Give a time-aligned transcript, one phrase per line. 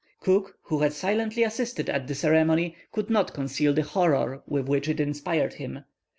[0.19, 4.89] Cook, who had silently assisted at the ceremony, could not conceal the horror with which
[4.89, 5.83] it inspired him.